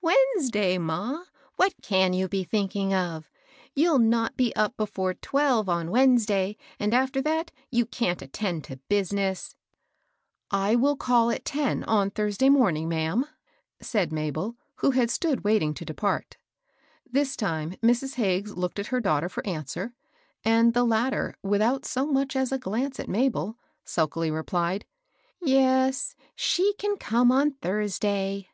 Wednesday^ 0.00 0.80
ma? 0.80 1.24
What 1.56 1.74
can 1.82 2.12
you 2.12 2.28
be 2.28 2.44
thinking 2.44 2.94
of? 2.94 3.28
You'll 3.74 3.98
not 3.98 4.36
be 4.36 4.54
up 4.54 4.76
before 4.76 5.12
twelve 5.12 5.68
on 5.68 5.88
Wednes 5.88 6.24
day; 6.24 6.56
and, 6.78 6.94
after 6.94 7.20
that, 7.22 7.50
you 7.68 7.84
can't 7.84 8.22
a:ttend 8.22 8.62
to 8.62 8.78
btm 8.88 9.12
ne««." 9.14 9.34
"I 10.52 10.76
will 10.76 10.94
call 10.96 11.32
at 11.32 11.44
ten, 11.44 11.82
on 11.82 12.12
T\k\a«aa.^ 12.12 12.28
ts^sct&ss!^'. 12.28 12.46
816 12.46 12.52
MABEL 12.52 12.62
ROSS. 12.84 12.88
ma'am," 12.88 13.24
said 13.80 14.12
Mabel, 14.12 14.56
who 14.76 14.92
had 14.92 15.10
stood 15.10 15.42
waiting 15.42 15.74
to 15.74 15.84
depart. 15.84 16.36
This 17.10 17.34
time 17.34 17.72
Mrs. 17.82 18.14
Hagges 18.14 18.56
looked 18.56 18.78
at 18.78 18.86
her 18.94 19.00
daughter 19.00 19.28
for 19.28 19.44
answer; 19.44 19.94
and 20.44 20.74
the 20.74 20.84
latter, 20.84 21.34
without 21.42 21.84
so 21.84 22.06
much 22.06 22.36
as 22.36 22.52
a 22.52 22.56
.glance 22.58 23.00
at 23.00 23.08
Mabel, 23.08 23.58
sulkily 23.84 24.30
replied, 24.30 24.86
—"Yes, 25.42 26.14
she 26.36 26.72
can 26.78 26.96
come 26.98 27.32
on 27.32 27.54
Thursday." 27.54 28.46